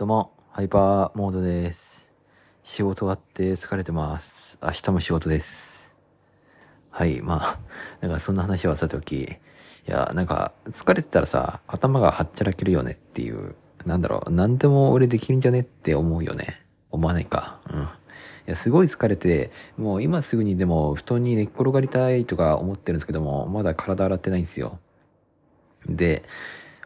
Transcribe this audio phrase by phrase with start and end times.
[0.00, 2.08] どうも、ハイパーモードです。
[2.62, 4.58] 仕事終わって疲れてます。
[4.62, 5.94] 明日も仕事です。
[6.88, 7.58] はい、まあ、
[8.00, 9.28] なんかそんな話はさておき、い
[9.84, 16.64] や、なんか疲れてたらさ、頭がはっちゃらけるよねっていう、なんだろう、なんでも俺できるんじゃねって思うよね。
[16.90, 17.60] 思わないか。
[17.70, 17.82] うん。
[17.82, 17.84] い
[18.46, 24.78] や、すごい疲れて、もう今すぐにでも布団に寝っ転がりたいとか思ってるんですけども、まだ体洗ってないんですよ。
[25.84, 26.22] で、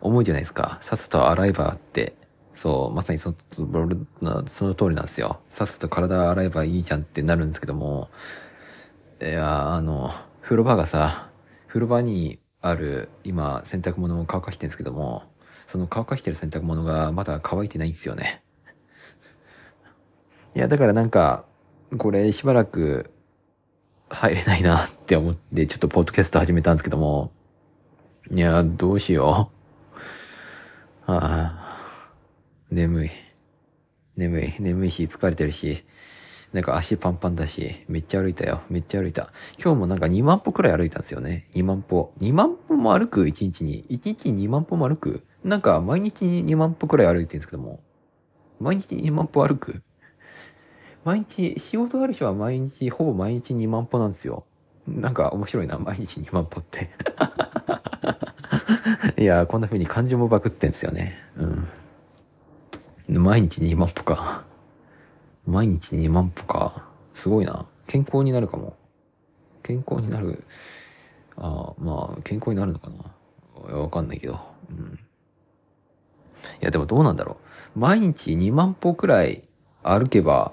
[0.00, 0.78] 思うじゃないですか。
[0.80, 2.23] さっさと洗えばって。
[2.54, 5.40] そう、まさにそその通りなんですよ。
[5.50, 8.10] さっさと体洗えばいいじゃんってなるんですけども、
[9.20, 11.30] いや、あの、風呂場がさ、
[11.68, 15.24] 風呂場にある、今、洗濯物を乾かしてるんですけども、
[15.66, 18.42] その乾かしてる洗濯物がまだ乾いてないんですよね。
[20.54, 21.44] いや、だからなんか、
[21.98, 23.10] これしばらく
[24.08, 27.32] 入れないなって思って、ちょっとポッドキャスト始めたんですけども、
[28.30, 29.50] いや、どうしよ
[31.06, 31.12] う。
[31.12, 31.63] ああ、
[32.74, 33.10] 眠い。
[34.16, 34.54] 眠い。
[34.58, 35.84] 眠いし、疲れてるし、
[36.52, 38.62] なんか足パンパンだし、めっちゃ歩いたよ。
[38.68, 39.32] めっちゃ歩いた。
[39.62, 41.46] 今日もなんか2万歩くらい歩いたんですよね。
[41.54, 42.12] 2万歩。
[42.18, 43.84] 2万歩も歩く ?1 日に。
[43.90, 45.24] 1日に2万歩も歩く？
[45.42, 47.80] なんか毎日に2万歩くらい歩いてるんですけども。
[48.60, 49.82] 毎日2万歩歩く？
[51.04, 54.46] 毎日、仕事ある人は毎日、ほぼ毎日2万歩なんですよ。
[54.86, 56.90] なんか面白いな、毎日2万歩って。
[59.20, 61.18] いや、こんな風に感情もバグってんすよね。
[61.36, 61.68] うん。
[63.08, 64.44] 毎日2万歩か。
[65.46, 66.84] 毎日2万歩か。
[67.12, 67.66] すごいな。
[67.86, 68.76] 健康になるかも。
[69.62, 70.44] 健康になる。
[71.36, 73.76] ああ、まあ、健康になるのかな。
[73.76, 74.40] わかんないけど。
[74.70, 74.98] うん。
[76.60, 77.38] いや、でもどうなんだろ
[77.76, 77.78] う。
[77.78, 79.42] 毎日2万歩くらい
[79.82, 80.52] 歩けば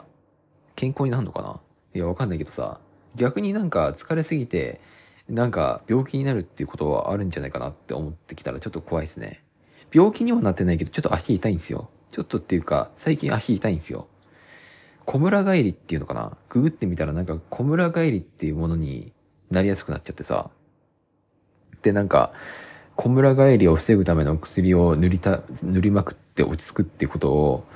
[0.76, 1.60] 健康になるのかな
[1.94, 2.80] いや、わかんないけどさ。
[3.16, 4.82] 逆になんか疲れすぎて、
[5.30, 9.44] なんか病気になるっていうことはあるんじゃないかなって思ってきたらちょっと怖いですね。
[9.94, 11.90] 病気にはなってないけど、ちょっと足痛いんですよ。
[12.12, 14.08] ちょっとっていうか、最近足痛いんですよ。
[15.06, 16.38] 小村帰りっていうのかな？
[16.50, 19.14] ググってみたらなんか小村帰りっていうものに
[19.50, 20.52] なりやすくなっちゃってさ。
[21.82, 22.32] で、なんか、
[22.96, 27.68] 小村帰りを防ぐための薬を塗りた、塗りまくって落ち着くってことを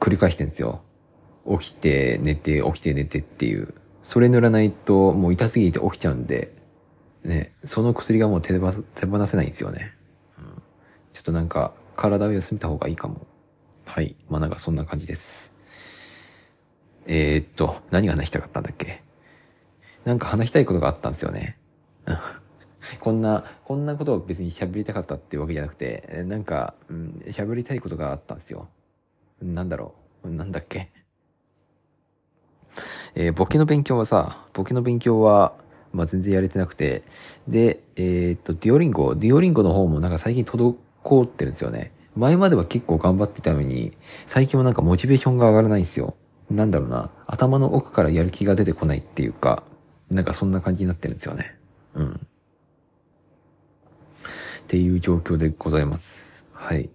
[0.00, 0.80] 繰り返してんですよ。
[1.60, 3.74] 起きて、寝て、起きて、寝てっていう。
[4.02, 6.56] それ塗らないともう痛すぎて起きちゃうんで、
[7.24, 9.92] ね、その薬がもう手放手放せないんですよね。
[10.38, 10.62] うん、
[11.12, 13.26] ちょっとなんか、体を休めた方がいいかも。
[13.96, 14.14] はい。
[14.28, 15.54] まあなんかそんな感じです。
[17.06, 19.02] えー、っと、何が話したかったんだっけ？
[20.04, 21.56] なんか話したいことがあったんですよね。
[23.00, 28.68] こんな、こんなことを別に喋りたかったってわけじゃなくて、なんか、うん、喋りたいことがあったんですよ。
[29.40, 30.28] なんだろう？
[30.28, 30.90] なんだっけ？
[33.14, 35.54] えー、ボケの勉強はさ、ボケの勉強は、
[35.94, 37.02] まあ、全然やれてなくて、
[37.48, 40.74] で、えー、っと、ディオリンゴ、ディオリンゴの方もなんか最近滞
[41.24, 41.92] ってるんですよね。
[42.16, 43.92] 前までは結構頑張ってたのに、
[44.26, 46.16] 最近はなんかモチベーションが上がらないんですよ。
[46.50, 49.62] なんだろうな、頭の奥からやる気が出てこないっていうか、
[50.10, 51.56] なんかそんな感じになってるんですよね。
[51.94, 52.14] うん。
[52.14, 52.18] っ
[54.66, 56.46] ていう状況でございます。
[56.52, 56.88] はい。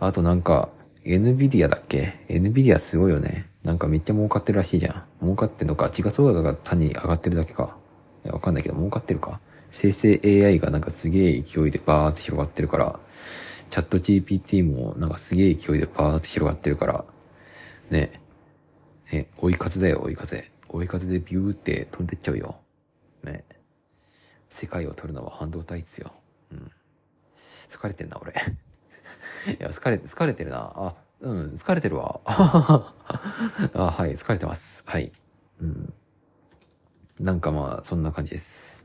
[0.00, 0.70] あとなんか、
[1.04, 3.50] NVIDIA だっけ ?NVIDIA すごいよね。
[3.62, 5.04] なんかめっちゃ儲かってるらしいじゃん。
[5.22, 7.76] 儲かってんのか、時価総額が単に上がってるだけか。
[8.24, 9.40] わかんないけど、儲かってるか。
[9.70, 12.98] 生成 AI がなんかすげえ勢いでバーって広がってるから、
[13.74, 17.04] チャット GPT もなんかすげえ勢いでバーって広がってるから、
[17.90, 18.20] ね。
[19.10, 20.48] ね、追い風だよ、追い風。
[20.68, 22.54] 追い風でビューって飛んでっちゃうよ。
[23.24, 23.44] ね。
[24.48, 26.12] 世界を取るのは半導体っすよ。
[26.52, 26.70] うん。
[27.68, 28.30] 疲れてんな、俺。
[29.52, 30.72] いや、疲れて、疲れてるな。
[30.76, 32.20] あ、うん、疲れてるわ。
[32.26, 32.94] あ、
[33.74, 34.84] はい、疲れてます。
[34.86, 35.10] はい。
[35.60, 35.92] うん。
[37.18, 38.83] なんかまあ、そんな感じです。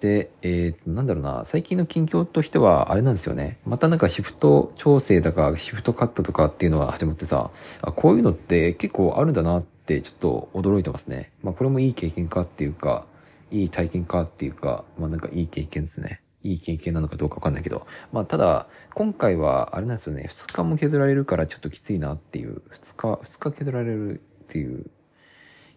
[0.00, 3.58] で、えっー、なんだろうな、最近の近況としては、あれなんですよね。
[3.64, 11.32] またなんかシフト調整だか、シフトカットとかっていうのが始まってさ、あこういうのって結構あるんだなって、ちょっと驚いてますね。
[11.42, 13.06] まあ、これもいい経験かっていうか、
[13.50, 16.20] いい体験かっていうか、まあなんかいい経験ですね。
[16.42, 17.86] いい経験なのかどうかわかんないけど。
[18.12, 20.28] まあただ、今回はあれなんですよね。
[20.30, 22.62] 2日も削られるからちょっときついなっていう。
[22.72, 24.86] 2日、2日削られるっていう。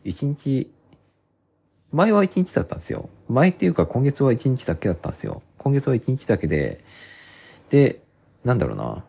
[0.05, 0.71] 1日、
[1.91, 3.09] 前は1日だったんですよ。
[3.27, 5.41] 前っていうか今月は1日だけだったんですよ。
[5.57, 6.83] 今月は1日だけで、
[7.69, 8.01] で、
[8.43, 9.03] なんだろうな。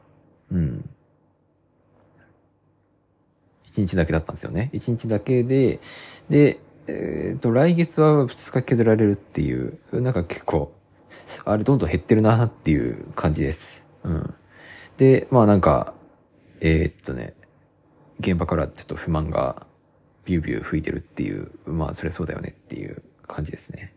[0.52, 0.90] うん。
[3.66, 4.70] 1日だけだったんですよね。
[4.72, 5.80] 1日だけで、
[6.28, 10.72] で、えっ、と、来月は2日削られるっていう、なんか結構、
[11.44, 13.86] あれどんどん減ってるなっていう感じです。
[14.02, 14.34] うん。
[14.96, 15.94] で、まあなんか、
[16.60, 17.34] えーっとね、
[18.18, 19.66] 現場からちょっと不満が
[20.24, 23.94] ビュービュー吹いてるっていう、まあそれそうだよねっていう感じですね。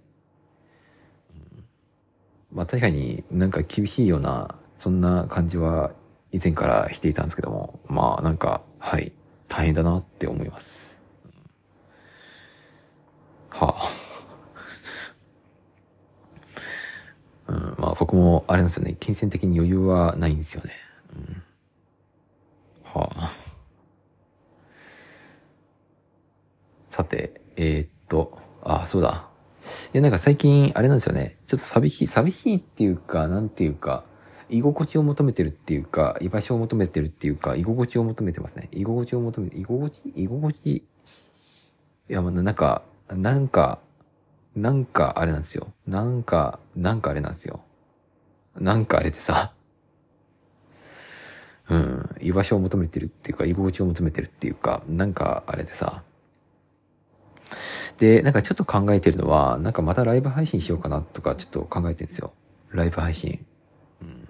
[1.32, 5.92] うん、まあ確かになんか厳しいような、そんな感じは
[6.32, 9.14] 以前からしていたんですけども、まあなんか、はい、
[9.48, 11.02] 大変だなって思います。
[13.50, 13.90] はあ。
[17.52, 20.74] うん、まあ僕もあれなんですよね、金銭的に余裕はないんですよね。
[21.16, 21.44] うん、
[22.84, 23.43] はあ。
[26.94, 29.28] さて、えー、っと、あ、そうだ。
[29.96, 31.38] いや、なんか最近、あれなんですよね。
[31.48, 34.04] ちょっと寂しい、寂しいっていうか、なんていうか、
[34.48, 38.70] 居心地を求めてるっていうか、居場所を求めてるっていうか、居心地を求めてますね。
[38.72, 40.84] 居心地を求めて、居心地居心地い
[42.10, 43.80] や、ま、なんか、なんか、
[44.56, 45.74] なんかあれなんですよ。
[45.88, 47.64] なんか、なんかあれなんですよ。
[48.56, 49.52] なんかあれでさ、
[51.72, 56.04] うん、居場所を求めてるっていうか、居心地を求めてるっていうか、なんかあれでさ、
[57.98, 62.34] で、なんかちょっと考えてるのは、なんかまたライブ配信しようかなとかちょっと考えてるんですよ。
[62.72, 63.46] ライブ配信。
[64.02, 64.28] うん、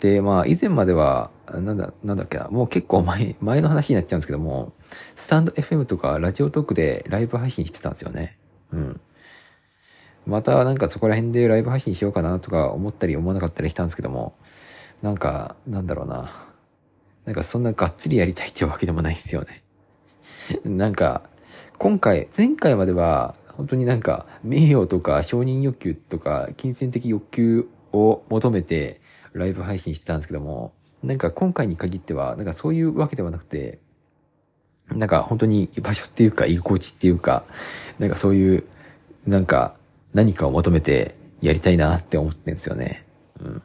[0.00, 4.72] で、まあ以前までは、なんだ、なんだっけな、もう結構前、前の話になっちゃうんですけども、
[5.16, 8.38] スタンド FM とかラジオトークでライブ配信してたんですよね。
[8.70, 9.00] うん。
[10.26, 14.34] またなんかそこら辺でライブ配信しようかなとか思ったり思わなかったりしたんですけども、
[15.02, 16.30] なんか、なんだろうな。
[17.24, 19.62] なんかそんながっつりやりたいってわけでもないんですよね。
[20.64, 21.22] なんか、
[21.82, 29.00] 今回、前回までは、本当になんか、名誉とか承認欲求とか、金銭的欲求を求めて、
[29.32, 33.80] ライブ配信してたんですけども、なんか今回に限っては、なんかそういうわけではなくて、
[34.92, 37.42] なんか本当に場所っていうか、居心地っていうか、
[37.98, 38.64] なんかそういう、
[39.26, 39.74] なんか
[40.14, 43.04] 何かを求めてやりたいなって思ってんですよね。
[43.40, 43.62] うん。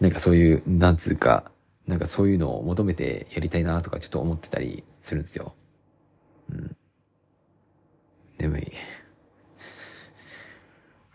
[0.00, 1.51] なんかそういう、なんつうか、
[1.86, 5.54] なんかそういうのを求めてやりたいなとかちょっと思ってたりするんですよ。
[6.50, 6.76] うん。
[8.38, 8.72] 眠い。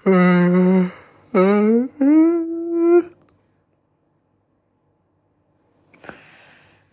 [0.06, 0.82] うーん。
[0.86, 3.12] うーん。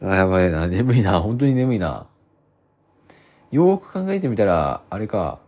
[0.03, 0.67] あ、やばいな。
[0.67, 1.21] 眠いな。
[1.21, 2.07] 本当に眠いな。
[3.51, 5.41] よーく考えてみたら、あれか。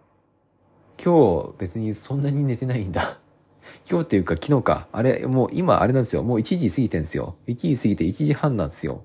[1.02, 3.18] 今日別にそんなに寝てないんだ。
[3.88, 4.88] 今日っていうか昨日か。
[4.92, 6.22] あれ、もう今あれなんですよ。
[6.22, 7.36] もう1時過ぎてんですよ。
[7.46, 9.04] 1時過ぎて1時半なんですよ。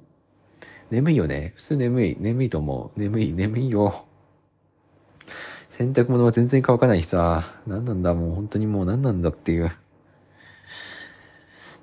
[0.89, 1.53] 眠いよね。
[1.55, 2.17] 普通眠い。
[2.19, 2.99] 眠いと思う。
[2.99, 3.33] 眠い。
[3.33, 4.05] 眠いよ。
[5.69, 7.55] 洗濯物は全然乾かないしさ。
[7.65, 9.67] 何なんだ、もう本当にもう何なんだっていう。
[9.67, 9.71] っ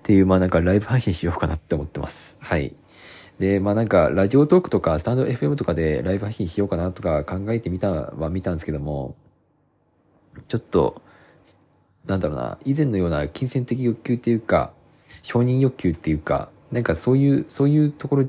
[0.03, 2.37] ていう、まあなんかライブ配信しようかなって思ってます。
[2.41, 2.75] はい。
[3.39, 9.17] で、まあなんか、ラジオトークとか、スタンド FM とかでライブ配信しようかなとか考えてみたは見たんですけども、
[10.49, 11.03] ちょっと、
[12.08, 14.72] なんだろうな、以前のような金銭的欲求っていうか、
[15.22, 18.28] 承認欲求っていうか、なんかそういう、そういうところ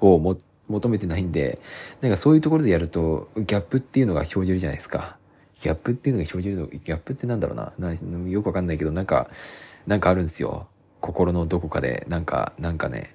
[0.00, 0.38] をも
[0.68, 1.58] 求めてないんで、
[2.00, 5.18] なんかそういうところでやると、ギャップっていうのが生じるじゃないですか。
[5.60, 7.72] ギャップっていうのが生じるの、ギャップってなんだろうな。
[7.78, 7.92] な
[8.30, 9.28] よくわかんないけど、なんか、
[9.88, 10.68] なんかあるんですよ。
[11.00, 13.14] 心のどこかで、なんか、なんかね。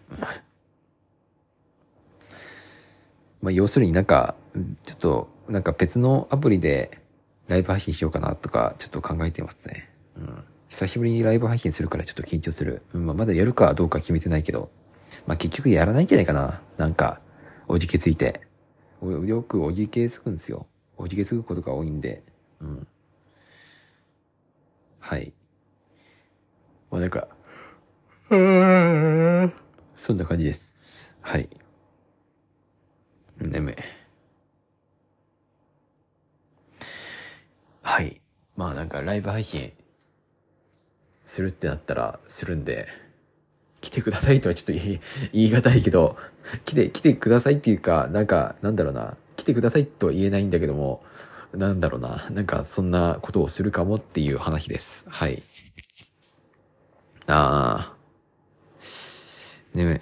[3.41, 4.35] まあ、要するになんか、
[4.83, 6.99] ちょっと、なんか別のアプリで、
[7.47, 9.89] ライブ配信しようかなとか、ちょっと考えてますね。
[10.17, 10.43] うん。
[10.69, 12.81] 久しぶりにライブ配信するからちょっと緊張する。
[12.93, 14.71] うん、まあ、まだやるかどうか決めてないけど。
[15.27, 16.61] まあ、結局やらないんじゃないかな。
[16.77, 17.19] なんか、
[17.67, 18.41] おじけついて。
[19.01, 20.67] よくおじけつくんですよ。
[20.97, 22.23] おじけつくことが多いんで。
[22.59, 22.87] うん。
[24.99, 25.33] はい。
[26.89, 27.27] まあ、なんか、
[29.95, 31.15] そんな感じです。
[31.21, 31.47] はい。
[33.37, 33.75] 眠い。
[37.85, 38.19] はい。
[38.57, 39.71] まあなんかライブ配信
[41.23, 42.87] するってなったらするんで、
[43.79, 44.99] 来てくださいとはちょっと言い
[45.33, 46.17] 言い難いけど、
[46.65, 51.03] 来て、来てくださいっていうか、なんか、なんだろうな、来てくださいとは言えないんだけども、
[51.53, 55.05] なんだろうな、なんかそんなことをするかもっていう話です。
[55.07, 55.43] はい。
[57.27, 59.77] あー。
[59.77, 60.01] ね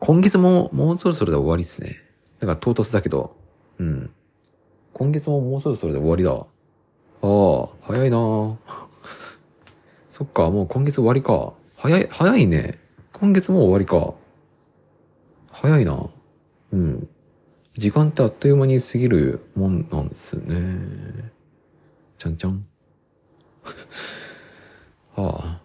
[0.00, 1.96] 今月ももうそろそろで終わりですね。
[2.40, 3.34] なんか唐突だけど、
[3.78, 4.10] うん。
[4.92, 6.46] 今月ももうそろそろで終わりだわ。
[7.22, 8.58] ああ、早いな
[10.10, 11.54] そっか、もう今月終わりか。
[11.76, 12.78] 早い、早いね。
[13.12, 14.14] 今月もう終わりか。
[15.50, 16.10] 早いな。
[16.72, 17.08] うん。
[17.78, 21.30] 時間ってあっという間に過ぎるもんなんですね。
[22.18, 22.66] ちゃんちゃん。
[25.14, 25.62] はあ。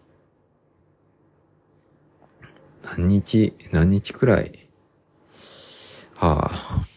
[2.84, 4.70] 何日、何日くらい？
[6.14, 6.97] はあ。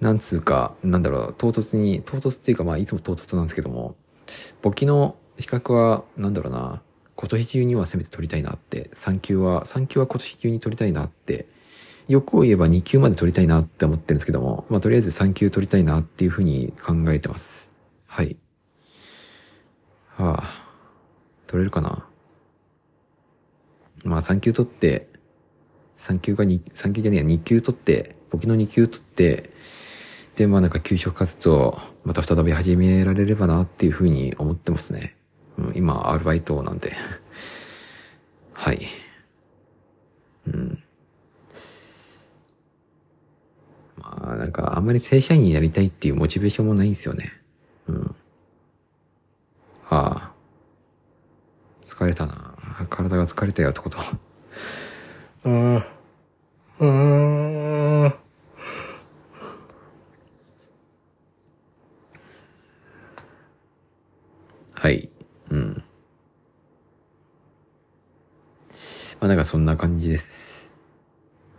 [0.00, 3.96] なんつうか、なんだろう、唐突に、唐突っていうかまあいつも唐突なんですけども、
[4.62, 6.82] 簿記の資格は、なんだろうな、
[7.16, 11.46] 今年中にはせめて取りたいなって、3級は、3級は今年中に取りたいなって、
[12.08, 17.70] 欲を言えば2級まで取りたいなって思ってるんですけども、まあとりあえず3級取りたいなっていうふうに考えてます。
[18.06, 18.36] はい。
[20.16, 20.44] か。
[21.46, 22.06] 取れるかな？
[24.04, 25.08] まあ3級取って、
[25.96, 29.50] 3級が2、3級じゃねえや、2級取って、簿記の2級取って、
[30.40, 35.14] で、まあなんか給食活動、また再び始められればなっていうふうに思ってますね。
[35.58, 36.96] うん、今、アルバイトなんで。
[38.54, 38.86] はい。
[40.46, 40.82] うん。
[43.98, 47.34] まあ、なんか、あんまり正社員になりたいっていうモチベーションもないんですよね。
[47.86, 48.16] うん。
[49.90, 50.32] ああ。
[51.84, 52.54] 疲れたな。
[52.88, 53.98] 体が疲れたよってこと。
[55.44, 55.84] うん。
[56.78, 58.29] うん。
[64.80, 65.10] はい。
[65.50, 65.84] うん。
[69.20, 70.72] まあなんかそんな感じです。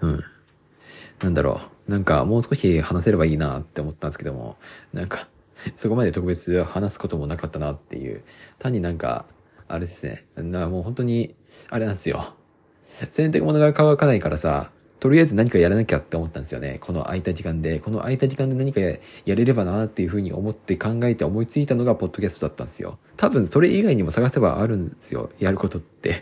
[0.01, 0.23] うん。
[1.21, 1.91] なんだろう。
[1.91, 4.57] なんかもう少し話せればいいなって思ったんですけども、
[4.91, 5.27] なんか、
[5.77, 8.23] そこまで特別話すこともなかったなっていう、
[8.57, 9.25] 単になんか、
[9.67, 10.25] あれですね。
[10.35, 11.35] だからもう本当に、
[11.69, 12.33] あれなんですよ。
[13.11, 16.77] 洗濯物が乾かないからさ、とりあえず何かやらなきゃって思ったんですよね。
[16.79, 17.79] この空いた時間で。
[17.79, 22.99] この空いた時間で何かやれればなっていうふうに思って考えて思いついたのがポッドキャストだったんですよ。
[23.17, 25.31] 多分それ以外にも探せばあるんですよ。
[25.39, 26.19] やることって。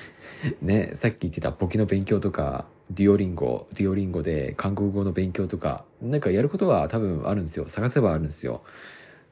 [0.62, 7.68] ね、さっき言ってた簿記の勉強とか、デュオリンゴ、デュオリンゴで韓国語の勉強とか、なんかやることは多分あるんですよ。
[7.68, 8.62] 探せばあるんですよ。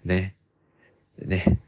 [0.05, 0.35] ね。
[1.19, 1.61] ね。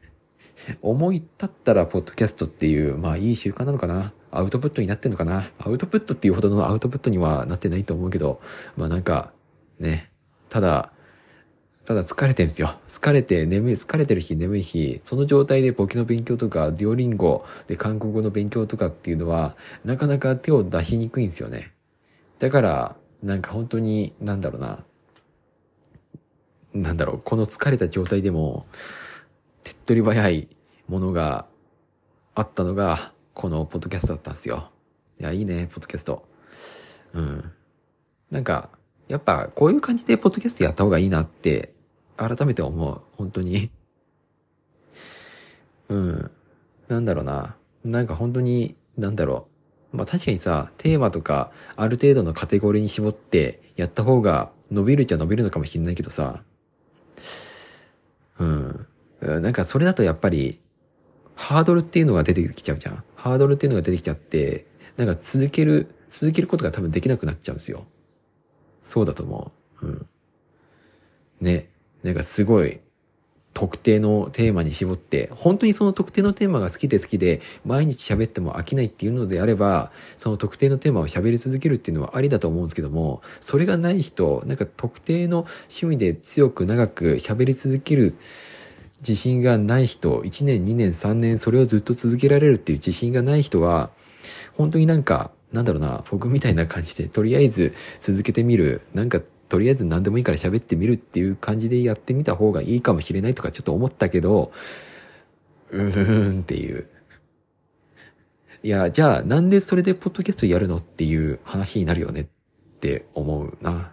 [0.82, 4.12] 思い立ったらポッドキャストっていう、まあいい習慣なのかな？
[4.30, 5.50] アウトプットになってんのかな？
[5.58, 8.40] アウトプットっていうほどのアウトプットにはなってないと思うけど、
[8.76, 9.32] まあなんか、
[9.78, 10.10] ね、
[10.48, 10.92] ただ、
[11.84, 12.78] ただ疲れてんですよ。
[12.88, 21.72] 疲れて眠い、疲れてる日眠い日、その状態で簿記の勉強とか、デュオリンゴで韓国語の勉強とかっていうのは、なかなか手を出しにくいんですよね。
[22.38, 24.84] だから、なんか本当に、なんだろうな。
[26.72, 28.66] なんだろう、この疲れた状態でも、
[29.84, 30.48] 取り早い
[30.88, 31.46] ものが
[32.34, 34.70] あったのが、このポッドキャストだったんですよ。
[35.20, 36.26] いや、いいね、ポッドキャスト。
[37.12, 37.52] うん。
[38.30, 38.70] なんか、
[39.08, 41.72] やっぱこういう感じでポッドキャストやった方がいいなって、
[42.16, 43.00] 改めて思う。
[43.16, 43.70] 本当に。
[45.88, 46.30] うん。
[46.88, 47.56] なんだろうな。
[47.84, 49.48] なんか本当に、なんだろ
[49.92, 49.96] う。
[49.96, 56.42] まあ確かにさ、テーマとか、ある程度のカテゴリーに絞ってやった方が伸びるっちゃ伸びるのかもしれないけどさ。
[58.38, 58.73] うん。
[59.40, 60.60] なんかそれだとやっぱり、
[61.34, 63.04] ハードルっていうのが出てきちゃうじゃん。
[63.16, 64.66] ハードルっていうのが出てきちゃって、
[64.96, 67.86] なんか続ける、続けることが多分できなくなっちゃうんですよ。
[68.80, 69.52] そうだと思
[69.82, 69.86] う。
[69.86, 70.06] うん。
[71.40, 71.70] ね。
[72.02, 72.80] なんかすごい、
[73.54, 88.12] 特定のテーマに絞って、本当にその特定のテーマが好きで好きで、毎日喋っても飽きないっていうのであれば、その特定のテーマを喋り続けるっていうのはありだと思うんですけども、それがない人、なんか特定の趣味で強く長く喋り続ける
[89.06, 93.90] 自信がない人、1年、2年、3年、それをずっと続けられるっていう自信がない人は、
[94.56, 104.52] 本当になんか、なんだろうな、僕みたいな感じで、とりあえず続けてみる、なんか、とりあえず何でもいいから喋ってみるっていう感じでやってみた方がいいかもしれないとかちょっと思ったけど、
[105.70, 106.88] うーんっていう。
[108.62, 112.26] いや、じゃあなんでそれでポッドキャストやるのっていう話になるよねっ
[112.80, 113.92] て思うな。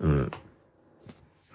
[0.00, 0.30] うん。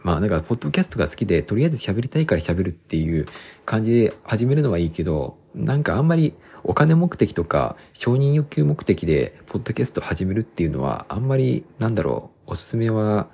[0.08, 3.26] まあ、だか、ポッドキャストが好きで、とりあえず喋りたいから喋るっていう
[3.66, 6.34] 感じで始めるのはいいけど、なんかあんまり
[6.64, 13.28] お金目的とか承認欲求目的で、ポッドキャスト始めるっていうのは、あんまり、なんだろう、おすすめは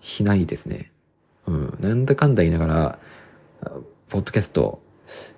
[0.00, 0.92] しないですね。
[1.48, 1.76] うん。
[1.80, 2.98] なんだかんだ言いながら、
[4.08, 4.80] ポッドキャスト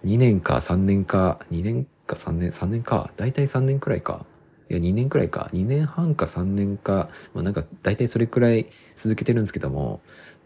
[0.04, 4.26] 2年か3年か、2年か3年、3年か、だいたい3年くらいか。
[4.71, 5.50] いや、2年くらいか。
[5.52, 10.00] 2年半か3年か、まあなんか大体それくらい続けてるんですけども、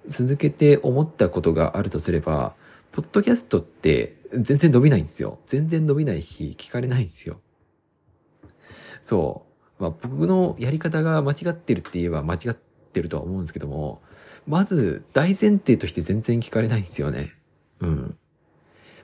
[0.07, 2.55] 続けて思ったことがあるとすれば、
[2.93, 5.39] ポッドキャストって全然伸びないんですよ。
[5.47, 7.41] 全然伸びないし、聞かれないんですよ。
[9.01, 9.47] そ
[9.79, 9.83] う。
[9.83, 14.03] まあ僕のやり方が間違ってるって言えば間違ってるとは思うんですけども、
[14.47, 17.35] まず大前提として全然聞かれないんですよね。
[17.81, 18.17] うん。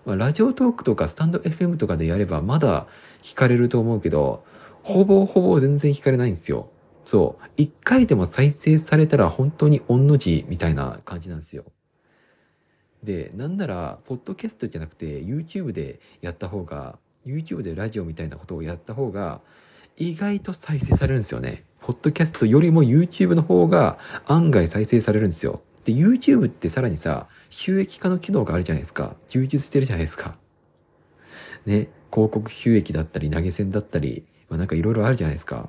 [0.04, 2.86] まあラジオトークとかスタンド FM とかでやればまだ
[3.22, 4.44] 聞かれると思うけど、
[4.84, 6.70] ほぼほぼ全然聞かれないんですよ。
[7.04, 7.44] そう。
[7.56, 11.64] 一回でも再生されたら本当に御の字みたいな感じなんですよ。
[13.02, 19.40] で、なんなら、ポッドキャストじゃなくて YouTube でやった方が、YouTube でラジオみたいなことをやった方が、
[19.96, 21.64] 意外と再生されるんですよね。
[21.80, 25.62] ポッドキャストよりも YouTube の方が案外再生されるんですよ。
[25.84, 29.16] で、YouTube ってさらにさ、収益化の機能があるじゃないですか。
[29.28, 30.36] 充実してるじゃないですか。
[31.64, 35.68] ね、広告収益だったり、投げ銭だったり、まあなんかいろいろあるじゃないですか。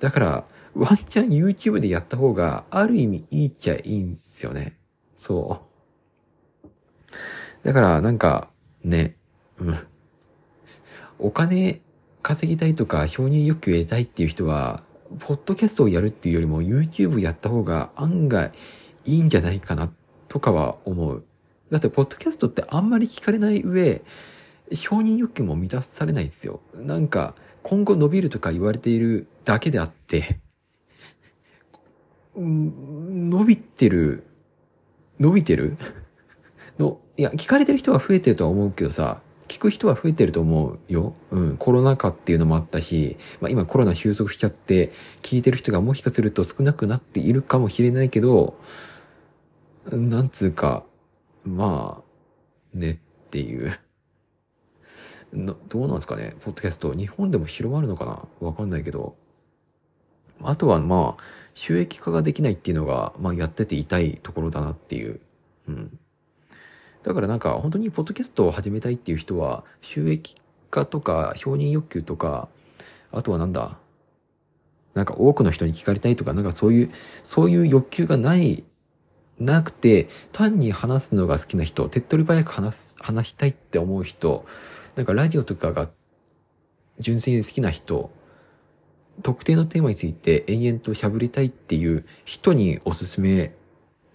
[0.00, 4.76] だから、ワンチャン YouTube でやった方が、ある意味いいっちゃいいんですよね。
[5.16, 5.62] そ
[6.62, 6.68] う。
[7.62, 8.50] だからなんか、
[8.82, 9.16] ね、
[9.58, 9.78] うん。
[11.18, 11.80] お金
[12.22, 14.82] 稼ぎたいとか承認欲求得たいっていう人は、
[15.20, 18.52] ポッドキャストをやるっていうよりも YouTube やった方が案外
[19.04, 19.92] いいんじゃないかな
[20.28, 21.24] とかは思う。
[21.70, 24.02] だって、ポッドキャストってあんまり聞かれない上、
[24.72, 26.60] 承認欲求も満たされないですよ。
[26.74, 30.38] なんか、今後伸びるとか言われているだけであって、
[32.36, 34.24] 伸びてる、
[35.18, 35.78] 伸びてる？
[36.78, 41.14] の、いや、聞かれてる人は増えてるとは思うけどさ、聞く人は増えてると思うよ。
[41.30, 41.56] うん。
[41.56, 44.92] コロナ禍っていうのもあったし、まあ今コロナ収束しちゃって、
[45.22, 48.58] 聞いてる人がもしかすると少なくなっているかもしれないけど、
[49.90, 50.84] なんつうか、
[51.44, 52.02] ま
[52.74, 52.96] あ、ねっ
[53.30, 53.78] ていう。
[55.34, 56.34] どうなんですかね？
[56.42, 56.94] ポッドキャスト。
[56.94, 58.04] 日本でも広まるのか
[58.40, 58.46] な？
[58.46, 59.16] わかんないけど。
[60.42, 61.22] あとはまあ、
[61.54, 65.20] 収益化ができないっていうのが、まあやってて痛いところだなっていう。
[65.68, 65.98] うん。
[67.02, 70.36] だからなんか本当にポッドキャストを始めたいっていう人は、収益
[70.70, 72.48] 化とか承認欲求とか、
[73.10, 73.78] あとはなんだ？
[74.94, 76.92] なんか多くの人に聞かれたいとか、なんかそういう、
[77.24, 78.62] そういう欲求がない、
[79.40, 84.46] なくて、単に話すのが好きな人、手っ取り早く話す、話したいって思う人、
[84.96, 85.90] なんかラジオとかが
[86.98, 88.10] 純粋に好きな人、
[89.22, 93.54] 特定のテーマについて延々と喋りたいっていう人におすすめ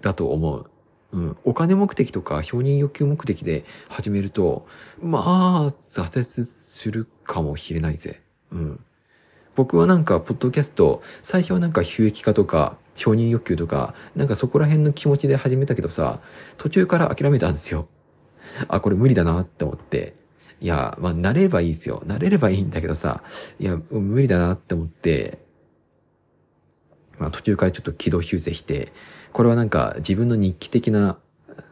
[0.02, 0.70] だと思う。
[1.12, 4.68] うん、お金目的とか承認欲求目的で始めると、
[5.02, 8.22] まあ、挫折するかもしれないぜ。
[8.52, 8.80] うん。
[9.56, 16.22] 僕はなんか、ポッドキャスト、最初はなんか収益化とか、承認欲求とか、なんかそこら辺の気持ちで始めたけどさ、
[16.58, 17.88] 途中から諦めたんですよ。
[18.68, 20.19] あ、これ無理だなって思って。
[20.62, 22.04] いや、まあ、慣れればいいですよ。
[22.06, 23.24] 慣れればいいんだけどさ、
[23.60, 25.40] いや、無理だなって思って、
[27.18, 28.92] まあ、途中からちょっと軌道修正して、
[29.32, 31.20] これはなんか自分の日記的な、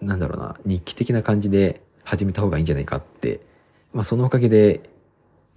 [0.02, 3.42] なんだろうな、日記的な感じで始めた方がいいんじゃないかって、
[3.94, 4.90] まあそのおかげで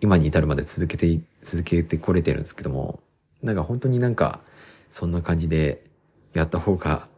[0.00, 3.00] 今に至るまで続けて、続けてこれてるんですけども、
[3.42, 4.40] なんか本当になんか
[4.88, 5.84] そんな感じで
[6.32, 7.08] やった方が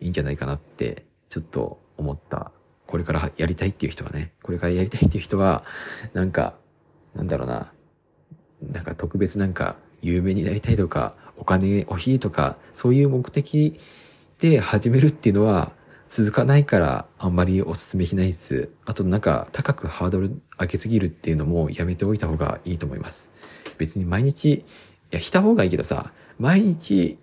[0.00, 2.52] いいんじゃないかなってちょっと思った。
[2.88, 5.62] これからやりたいっていう人はね、これからやりたいっていう人は、
[6.14, 6.54] なんか、
[7.14, 7.70] なんだろうな、
[8.62, 13.78] なんか特別なんか有名になりたいとか、お金欲しいとか、そういう目的
[14.40, 15.72] で始めるっていうのは
[16.08, 18.70] 続かないからあんまりお勧めしないです。
[18.86, 23.30] あとなんか高くハードル上げすぎるっていうのもやめておいた方がいいと思います。
[23.76, 24.64] 別に毎日、い
[25.10, 27.18] や、した方がいいけどさ、毎日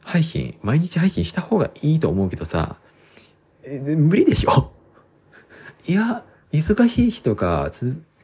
[0.00, 2.78] 配信、毎日配信した方がいいと思うけどさ、
[3.66, 4.70] 無理でしょ？
[5.86, 7.70] いや、忙しい日とか、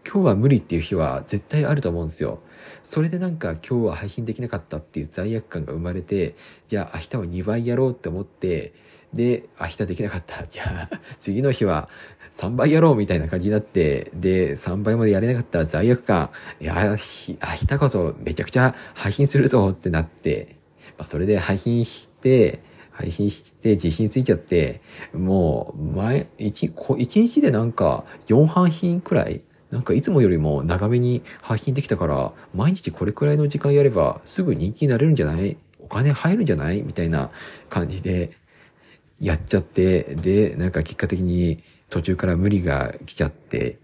[0.05, 2.41] 今日は無理っていう日は絶対あると思うんですよ。
[2.83, 6.35] それでなんか今日は配信できなかったっていう罪悪感が生まれて、
[6.69, 8.73] じゃあ明日は2倍やろうって思って、
[9.13, 10.47] で、明日できなかった。
[10.47, 11.89] じゃあ次の日は
[12.33, 20.57] 3倍やろうみたいな感じになって、で、3倍までやれなかった罪悪感、いや、明日こそめちゃくちゃ配信するぞってなって、
[20.99, 22.61] まあそれで配信して、
[23.03, 24.81] 配信して自信ついちゃって、
[25.13, 35.57] もう前、一、一日でなんか4配信くらいなんかいつもよりも長めに配信できたから、毎日これくらいの時間やればすぐ人気になれるんじゃない？
[35.81, 36.83] お金入るんじゃない？
[36.83, 37.31] みたいな
[37.69, 38.31] 感じで
[39.19, 43.79] やっちゃって、で、なんか結果的に途中から無理が来ちゃって、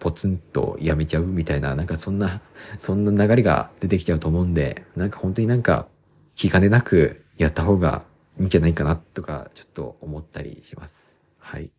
[0.00, 2.40] ポツンとやめちゃうみたいな、なんかそんな、
[2.78, 5.86] そんな流れが出てきちゃうと思うんで、なんか本当になんか
[6.34, 8.04] 気兼ねなくやった方が
[8.38, 11.18] いいんじゃないかなとか、ちょっと思ったりします。
[11.38, 11.70] はい。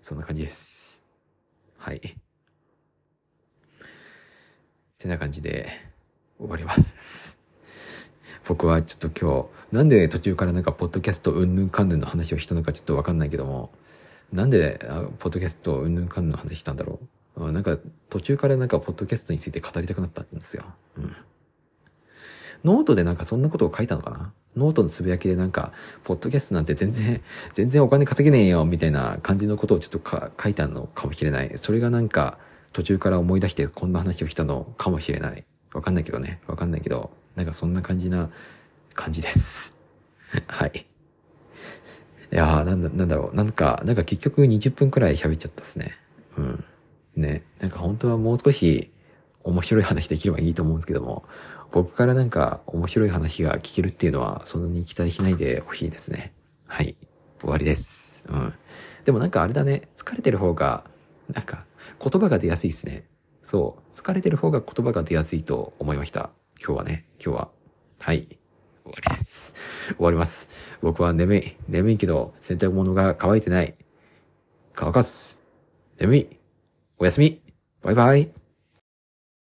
[0.00, 1.02] そんな感じです。
[1.76, 2.16] はい。
[4.96, 5.68] てな感じで
[6.38, 7.38] 終わります。
[8.48, 13.70] 僕はちょっと今日、なんで途中からなんかポッドキャストうんぬんかんぬんの話をしたのかちょっとわかんないけども、
[14.32, 14.80] なんで、
[15.18, 17.00] ポッドキャストうんぬんかんぬんの話したんだろ
[17.36, 17.52] う？
[17.52, 17.76] なんか
[18.08, 20.64] 途中からなんかポッドキャストについて語りたくなったんですよ。
[20.96, 21.16] うん。
[22.64, 24.32] ノートでなんかそんなことを書いたのかな？
[24.56, 25.72] ノートのつぶやきでなんか、
[26.04, 31.52] ポッドキャストなんて全然、 全然お金稼げねえよ、みたいな感じのことをちょっと書いたのかもしれない。
[31.56, 32.38] それがなんか、
[32.72, 35.44] 途中から思い出してこんな話をしたのかもしれない。
[35.72, 36.40] わかんないけどね。
[36.46, 38.30] わかんないけど、なんかそんな感じな
[38.94, 39.76] 感じです。
[40.46, 40.86] はい。
[42.32, 43.36] いやー、なんだ、なんだろう。
[43.36, 45.98] なんか、なんか結局20分くらい喋っちゃったっすね。
[46.36, 46.64] うん。
[47.16, 47.42] ね。
[47.60, 48.90] なんか本当はもう少し
[49.44, 51.24] 面白い話できればいいと思うんですけども、
[51.70, 56.32] 僕からなんか面白い話が聞けるっていうのはそんなに期待しないでほしいですね。
[56.66, 56.96] はい。
[57.40, 58.24] 終わりです。
[58.28, 58.54] うん。
[59.04, 59.88] でもなんかあれだね。
[59.96, 60.84] 疲れてる方が、
[61.32, 61.64] なんか
[62.00, 63.04] 言葉が出やすいですね。
[63.42, 63.96] そう。
[63.96, 66.30] 疲れてる方が言葉が出やすいと思いました。
[66.64, 67.48] 今日はね、今日は。
[67.98, 68.38] はい。
[68.84, 69.54] 終わりです。
[69.88, 70.48] 終わります。
[70.80, 71.56] 僕は眠い。
[71.68, 73.74] 眠いけど、洗濯物が乾いてない。
[74.74, 75.42] 乾かす。
[75.98, 76.38] 眠い。
[76.98, 77.40] おやすみ。
[77.82, 78.41] バイバイ。